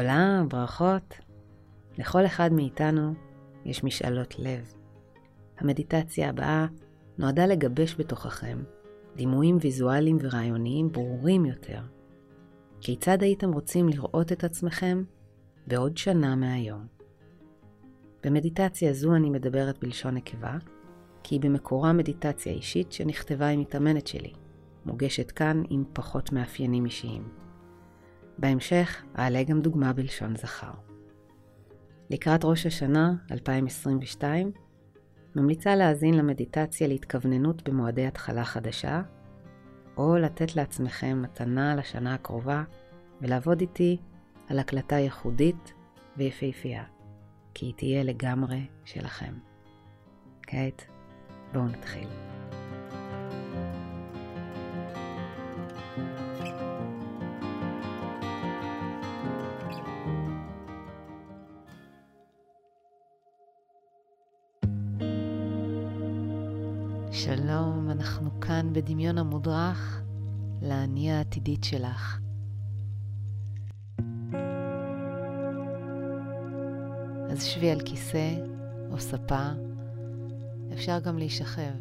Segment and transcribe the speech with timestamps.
[0.00, 1.14] עולם, ברכות.
[1.98, 3.14] לכל אחד מאיתנו
[3.64, 4.72] יש משאלות לב.
[5.58, 6.66] המדיטציה הבאה
[7.18, 8.62] נועדה לגבש בתוככם
[9.16, 11.80] דימויים ויזואליים ורעיוניים ברורים יותר.
[12.80, 15.02] כיצד הייתם רוצים לראות את עצמכם
[15.66, 16.86] בעוד שנה מהיום?
[18.24, 20.58] במדיטציה זו אני מדברת בלשון נקבה,
[21.22, 24.32] כי היא במקורה מדיטציה אישית שנכתבה עם מתאמנת שלי,
[24.86, 27.49] מוגשת כאן עם פחות מאפיינים אישיים.
[28.40, 30.72] בהמשך אעלה גם דוגמה בלשון זכר.
[32.10, 34.52] לקראת ראש השנה 2022,
[35.36, 39.02] ממליצה להאזין למדיטציה להתכווננות במועדי התחלה חדשה,
[39.96, 42.64] או לתת לעצמכם מתנה לשנה הקרובה
[43.20, 43.96] ולעבוד איתי
[44.48, 45.72] על הקלטה ייחודית
[46.16, 46.84] ויפהפייה,
[47.54, 49.34] כי היא תהיה לגמרי שלכם.
[50.42, 50.84] כעת,
[51.52, 52.08] בואו נתחיל.
[55.96, 56.29] שלום,
[68.50, 70.02] כאן בדמיון המודרך
[70.62, 72.20] לאני העתידית שלך.
[77.30, 78.34] אז שבי על כיסא
[78.90, 79.48] או ספה,
[80.72, 81.72] אפשר גם להישכב.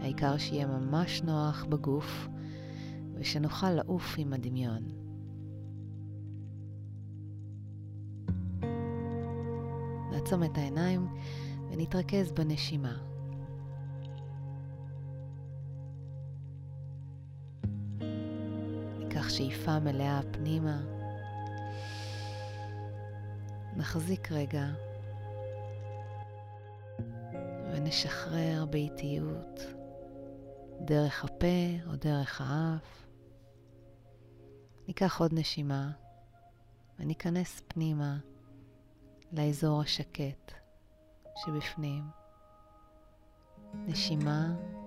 [0.00, 2.28] העיקר שיהיה ממש נוח בגוף
[3.14, 4.82] ושנוכל לעוף עם הדמיון.
[10.12, 11.06] נעצום את העיניים
[11.70, 13.09] ונתרכז בנשימה.
[19.60, 20.80] ניקח שאיפה מלאה פנימה.
[23.76, 24.64] נחזיק רגע
[27.72, 29.60] ונשחרר באיטיות
[30.80, 31.46] דרך הפה
[31.86, 33.06] או דרך האף.
[34.88, 35.90] ניקח עוד נשימה
[36.98, 38.18] וניכנס פנימה
[39.32, 40.52] לאזור השקט.
[41.36, 42.04] שבפנים.
[43.74, 44.79] נשימה.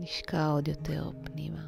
[0.00, 1.66] נשקע עוד יותר פנימה.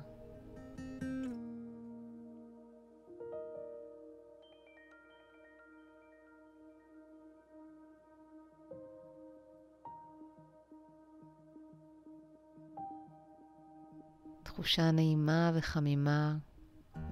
[14.42, 16.36] תחושה נעימה וחמימה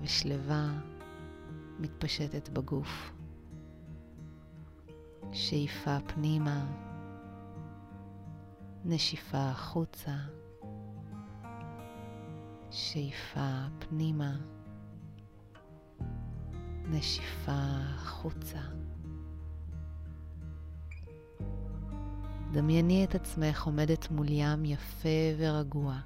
[0.02, 0.80] ושלווה
[1.78, 3.12] מתפשטת בגוף.
[5.32, 6.66] שאיפה פנימה,
[8.84, 10.16] נשיפה החוצה,
[12.70, 14.36] שאיפה פנימה,
[16.90, 17.52] נשיפה
[17.94, 18.58] החוצה.
[22.52, 25.08] דמייני את עצמך עומדת מול ים יפה
[25.38, 25.98] ורגוע,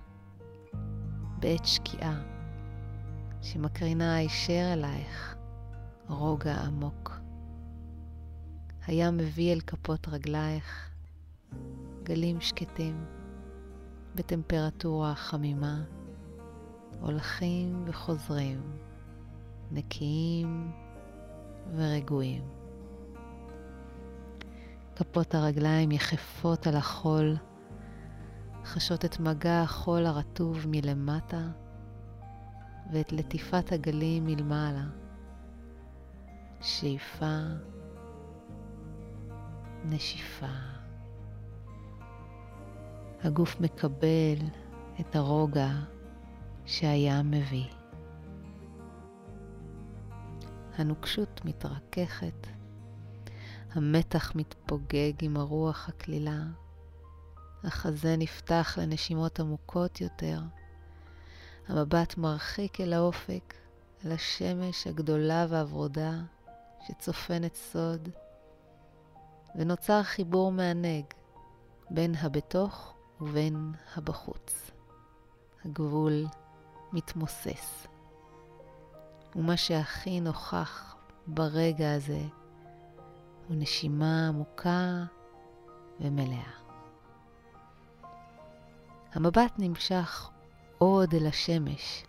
[1.38, 2.22] בעת שקיעה,
[3.42, 5.36] שמקרינה הישר אלייך
[6.08, 7.20] רוגע עמוק.
[8.86, 10.90] הים מביא אל כפות רגלייך
[12.02, 13.04] גלים שקטים
[14.14, 15.82] בטמפרטורה חמימה,
[17.02, 18.62] הולכים וחוזרים,
[19.70, 20.72] נקיים
[21.76, 22.42] ורגועים.
[24.96, 27.36] כפות הרגליים יחפות על החול,
[28.64, 31.48] חשות את מגע החול הרטוב מלמטה
[32.92, 34.84] ואת לטיפת הגלים מלמעלה.
[36.60, 37.38] שאיפה,
[39.84, 40.46] נשיפה.
[43.24, 44.38] הגוף מקבל
[45.00, 45.70] את הרוגע
[46.66, 47.68] שהים מביא.
[50.78, 52.46] הנוקשות מתרככת,
[53.72, 56.42] המתח מתפוגג עם הרוח הקלילה,
[57.64, 60.40] החזה נפתח לנשימות עמוקות יותר,
[61.68, 63.54] המבט מרחיק אל האופק,
[64.04, 66.12] אל השמש הגדולה והוורודה
[66.86, 68.08] שצופנת סוד,
[69.54, 71.04] ונוצר חיבור מענג
[71.90, 74.70] בין הבתוך ובין הבחוץ.
[75.64, 76.24] הגבול
[76.92, 77.86] מתמוסס.
[79.36, 80.96] ומה שהכי נוכח
[81.26, 82.22] ברגע הזה
[83.48, 85.04] הוא נשימה עמוקה
[86.00, 86.50] ומלאה.
[89.12, 90.30] המבט נמשך
[90.78, 92.04] עוד אל השמש,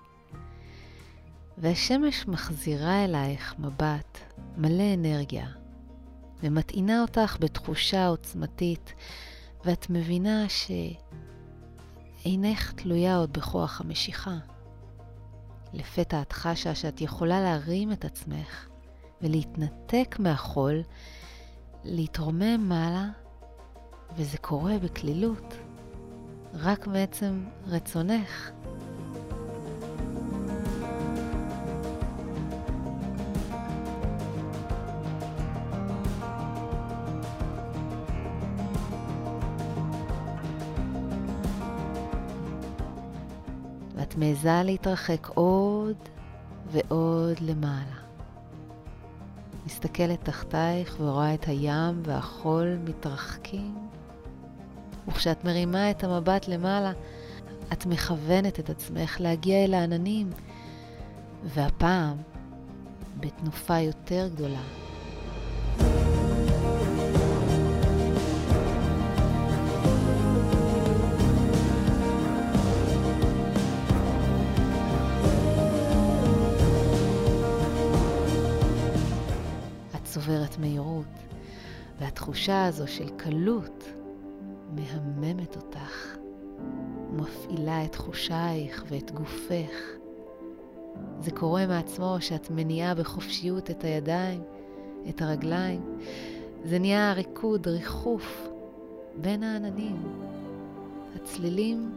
[1.57, 4.17] והשמש מחזירה אלייך מבט
[4.57, 5.47] מלא אנרגיה,
[6.43, 8.93] ומטעינה אותך בתחושה עוצמתית,
[9.65, 10.45] ואת מבינה
[12.23, 14.37] שאינך תלויה עוד בכוח המשיכה.
[15.73, 18.67] לפתע את חשה שאת יכולה להרים את עצמך
[19.21, 20.81] ולהתנתק מהחול,
[21.83, 23.09] להתרומם מעלה,
[24.15, 25.53] וזה קורה בקלילות,
[26.53, 28.51] רק מעצם רצונך
[44.23, 45.95] מעיזה להתרחק עוד
[46.71, 47.95] ועוד למעלה.
[49.65, 53.87] מסתכלת תחתייך ורואה את הים והחול מתרחקים,
[55.07, 56.91] וכשאת מרימה את המבט למעלה,
[57.73, 60.29] את מכוונת את עצמך להגיע אל העננים,
[61.43, 62.17] והפעם
[63.19, 64.82] בתנופה יותר גדולה.
[80.53, 81.05] צוברת מהירות,
[81.99, 83.83] והתחושה הזו של קלות
[84.75, 86.17] מהממת אותך,
[87.11, 89.71] מפעילה את חושייך ואת גופך.
[91.19, 94.41] זה קורה מעצמו שאת מניעה בחופשיות את הידיים,
[95.09, 95.97] את הרגליים.
[96.65, 98.47] זה נהיה ריקוד, ריחוף
[99.21, 100.03] בין העננים.
[101.15, 101.91] הצלילים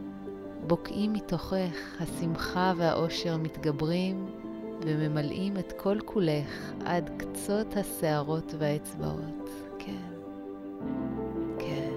[0.67, 4.25] בוקעים מתוכך, השמחה והאושר מתגברים
[4.81, 9.49] וממלאים את כל כולך עד קצות השערות והאצבעות.
[9.79, 10.13] כן,
[11.59, 11.91] כן.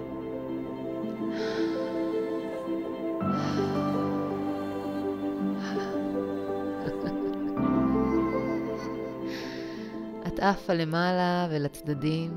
[10.27, 12.31] את עפה למעלה ולצדדים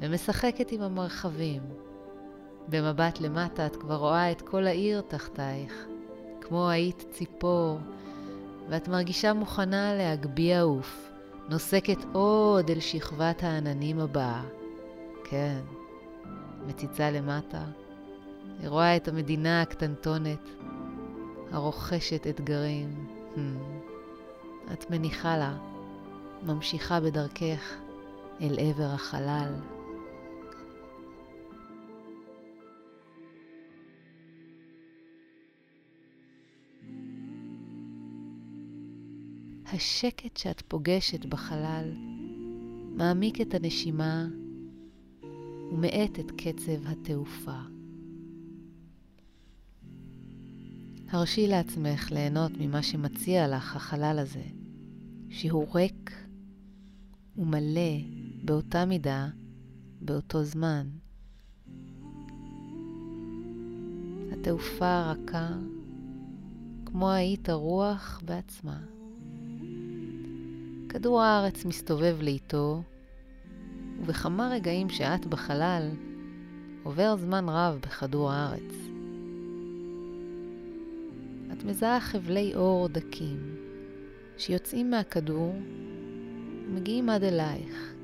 [0.00, 1.62] ומשחקת עם המרחבים.
[2.68, 5.86] במבט למטה את כבר רואה את כל העיר תחתייך,
[6.40, 7.78] כמו היית ציפור
[8.68, 11.10] ואת מרגישה מוכנה להגביה עוף,
[11.48, 14.42] נוסקת עוד אל שכבת העננים הבאה.
[15.24, 15.60] כן,
[16.66, 17.64] מציצה למטה,
[18.66, 20.48] רואה את המדינה הקטנטונת,
[21.52, 23.06] הרוכשת אתגרים.
[23.34, 23.38] Hmm.
[24.72, 25.56] את מניחה לה,
[26.42, 27.74] ממשיכה בדרכך
[28.40, 29.52] אל עבר החלל.
[39.76, 41.92] השקט שאת פוגשת בחלל
[42.96, 44.26] מעמיק את הנשימה
[45.72, 47.58] ומאט את קצב התעופה.
[51.08, 54.44] הרשי לעצמך ליהנות ממה שמציע לך החלל הזה,
[55.30, 56.26] שהוא ריק
[57.36, 57.96] ומלא
[58.44, 59.28] באותה מידה,
[60.00, 60.88] באותו זמן.
[64.32, 65.48] התעופה רכה,
[66.86, 68.95] כמו היית הרוח בעצמה.
[70.96, 72.82] כדור הארץ מסתובב לאיתו,
[74.00, 75.90] ובכמה רגעים שאת בחלל,
[76.82, 78.72] עובר זמן רב בכדור הארץ.
[81.52, 83.56] את מזהה חבלי אור דקים,
[84.38, 85.54] שיוצאים מהכדור
[86.66, 87.94] ומגיעים עד אלייך.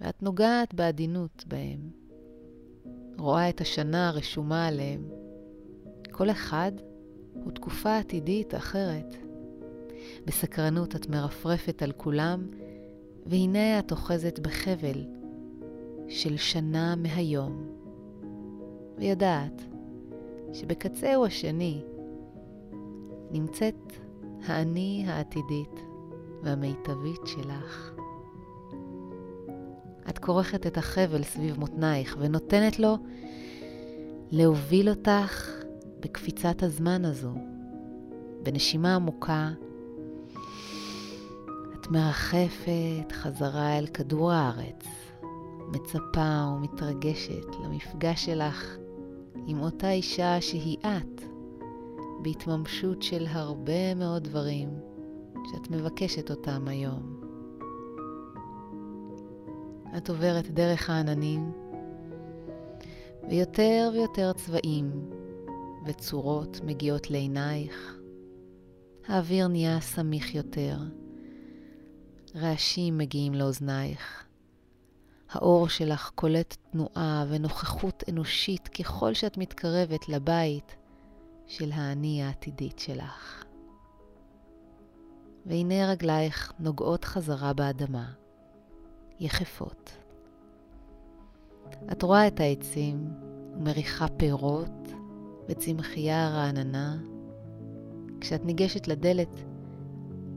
[0.00, 1.90] ואת נוגעת בעדינות בהם,
[3.18, 5.04] רואה את השנה הרשומה עליהם.
[6.10, 6.72] כל אחד
[7.34, 9.21] הוא תקופה עתידית אחרת.
[10.24, 12.46] בסקרנות את מרפרפת על כולם,
[13.26, 15.06] והנה את אוחזת בחבל
[16.08, 17.66] של שנה מהיום,
[18.98, 19.62] ויודעת
[20.52, 21.82] שבקצהו השני
[23.30, 23.92] נמצאת
[24.46, 25.80] האני העתידית
[26.42, 27.92] והמיטבית שלך.
[30.08, 32.96] את כורכת את החבל סביב מותנייך ונותנת לו
[34.30, 35.50] להוביל אותך
[36.00, 37.34] בקפיצת הזמן הזו,
[38.42, 39.50] בנשימה עמוקה
[41.92, 44.86] מרחפת חזרה אל כדור הארץ,
[45.68, 48.76] מצפה ומתרגשת למפגש שלך
[49.46, 51.22] עם אותה אישה שהיא את,
[52.22, 54.68] בהתממשות של הרבה מאוד דברים
[55.50, 57.20] שאת מבקשת אותם היום.
[59.96, 61.52] את עוברת דרך העננים,
[63.30, 65.10] ויותר ויותר צבעים
[65.86, 67.96] וצורות מגיעות לעינייך.
[69.08, 70.76] האוויר נהיה סמיך יותר.
[72.36, 74.24] רעשים מגיעים לאוזנייך.
[75.30, 80.76] האור שלך קולט תנועה ונוכחות אנושית ככל שאת מתקרבת לבית
[81.46, 83.44] של האני העתידית שלך.
[85.46, 88.12] והנה רגלייך נוגעות חזרה באדמה,
[89.20, 89.90] יחפות.
[91.92, 93.08] את רואה את העצים
[93.56, 94.92] ומריחה פירות
[95.48, 96.96] וצמחייה רעננה.
[98.20, 99.44] כשאת ניגשת לדלת,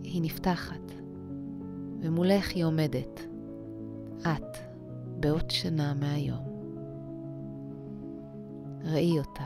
[0.04, 1.05] היא נפתחת.
[2.06, 3.22] ומולך היא עומדת,
[4.22, 4.58] את,
[5.20, 6.46] בעוד שנה מהיום.
[8.84, 9.44] ראי אותה.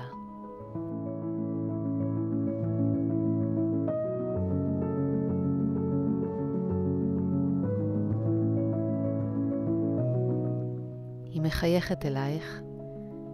[11.25, 12.61] היא מחייכת אלייך,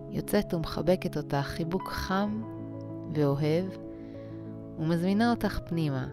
[0.09, 2.41] יוצאת ומחבקת אותך חיבוק חם
[3.13, 3.65] ואוהב,
[4.79, 6.07] ומזמינה אותך פנימה,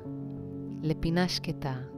[0.83, 1.91] לפינה שקטה.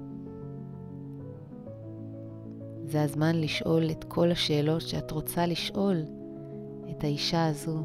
[2.86, 5.96] זה הזמן לשאול את כל השאלות שאת רוצה לשאול
[6.90, 7.78] את האישה הזו,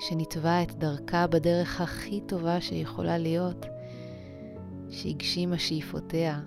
[0.00, 3.66] שנתבע את דרכה בדרך הכי טובה שיכולה להיות,
[4.88, 6.40] שהגשימה שאיפותיה,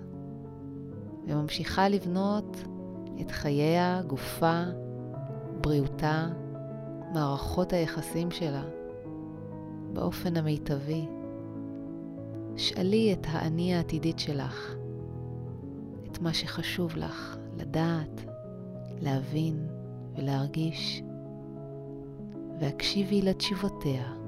[1.26, 2.56] וממשיכה לבנות
[3.20, 4.62] את חייה, גופה,
[5.60, 6.28] בריאותה,
[7.12, 8.64] מערכות היחסים שלה,
[9.92, 11.06] באופן המיטבי.
[12.56, 14.74] שאלי את האני העתידית שלך,
[16.10, 18.20] את מה שחשוב לך לדעת,
[19.00, 19.66] להבין
[20.16, 21.02] ולהרגיש,
[22.60, 24.23] והקשיבי לתשובותיה.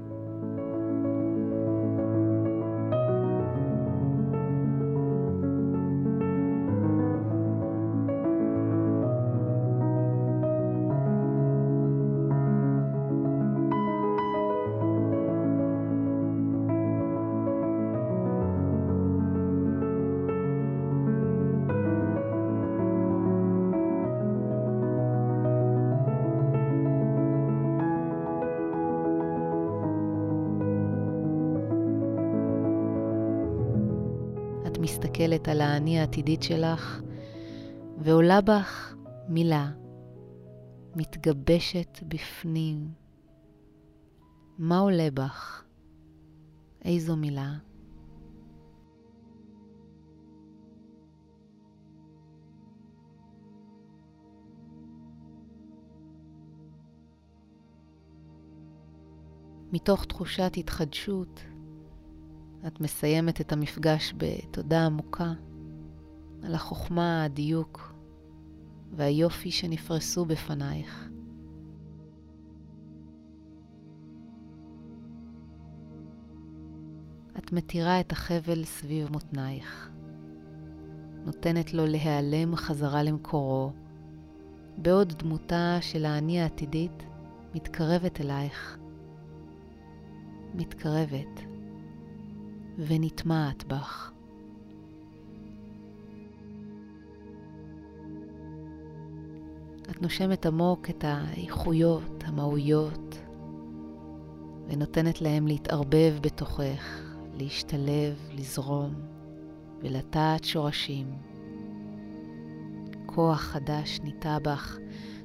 [34.97, 37.01] מסתכלת על האני העתידית שלך
[37.97, 38.95] ועולה בך
[39.29, 39.71] מילה,
[40.95, 42.91] מתגבשת בפנים.
[44.57, 45.63] מה עולה בך?
[46.85, 47.53] איזו מילה?
[59.71, 61.41] מתוך תחושת התחדשות,
[62.67, 65.33] את מסיימת את המפגש בתודה עמוקה
[66.43, 67.93] על החוכמה, הדיוק
[68.95, 71.09] והיופי שנפרסו בפנייך.
[77.37, 79.89] את מתירה את החבל סביב מותנייך,
[81.25, 83.71] נותנת לו להיעלם חזרה למקורו,
[84.77, 87.03] בעוד דמותה של האני העתידית
[87.55, 88.77] מתקרבת אלייך.
[90.53, 91.46] מתקרבת.
[92.77, 94.11] ונטמעת בך.
[99.91, 103.17] את נושמת עמוק את האיכויות, המהויות,
[104.67, 107.01] ונותנת להם להתערבב בתוכך,
[107.37, 108.93] להשתלב, לזרום
[109.81, 111.07] ולטעת שורשים.
[113.05, 114.77] כוח חדש ניטע בך,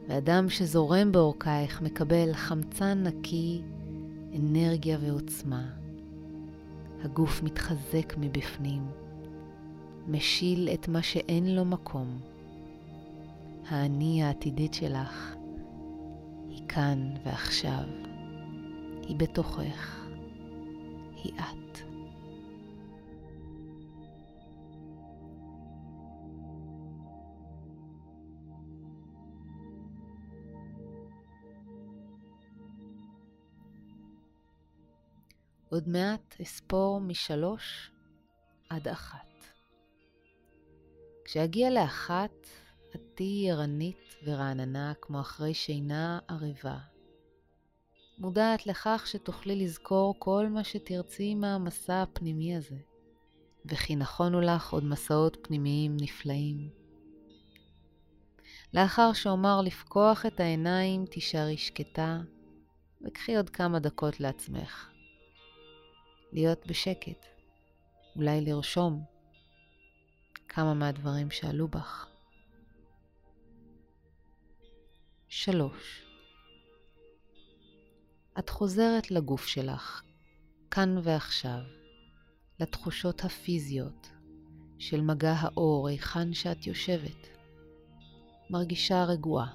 [0.08, 3.62] ואדם שזורם בעורקייך מקבל חמצן נקי,
[4.34, 5.81] אנרגיה ועוצמה.
[7.04, 8.86] הגוף מתחזק מבפנים,
[10.08, 12.18] משיל את מה שאין לו מקום.
[13.68, 15.34] האני העתידית שלך
[16.48, 17.84] היא כאן ועכשיו,
[19.08, 20.06] היא בתוכך,
[21.24, 21.91] היא את.
[35.72, 37.90] עוד מעט אספור משלוש
[38.68, 39.44] עד אחת.
[41.24, 42.46] כשאגיע לאחת,
[42.94, 46.78] את תהיי ערנית ורעננה כמו אחרי שינה ערבה.
[48.18, 52.78] מודעת לכך שתוכלי לזכור כל מה שתרצי מהמסע הפנימי הזה,
[53.66, 56.70] וכי נכונו לך עוד מסעות פנימיים נפלאים.
[58.74, 62.20] לאחר שאומר לפקוח את העיניים, תישארי שקטה,
[63.06, 64.91] וקחי עוד כמה דקות לעצמך.
[66.32, 67.26] להיות בשקט,
[68.16, 69.04] אולי לרשום
[70.48, 72.06] כמה מהדברים שעלו בך.
[75.28, 76.02] שלוש.
[78.38, 80.02] את חוזרת לגוף שלך,
[80.70, 81.60] כאן ועכשיו,
[82.60, 84.08] לתחושות הפיזיות
[84.78, 87.28] של מגע האור היכן שאת יושבת.
[88.50, 89.54] מרגישה רגועה.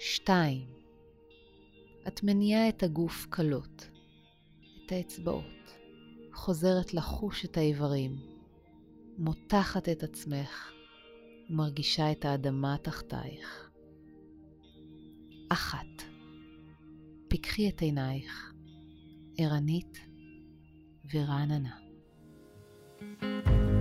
[0.00, 0.68] שתיים.
[2.08, 3.89] את מניעה את הגוף קלות.
[4.90, 5.78] את האצבעות,
[6.32, 8.16] חוזרת לחוש את האיברים,
[9.18, 10.72] מותחת את עצמך
[11.50, 13.70] ומרגישה את האדמה תחתייך.
[15.48, 16.02] אחת,
[17.28, 18.52] פיקחי את עינייך,
[19.38, 19.98] ערנית
[21.14, 21.76] ורעננה.
[23.20, 23.79] thank you